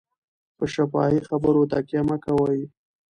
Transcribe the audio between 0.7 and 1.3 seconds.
شفاهي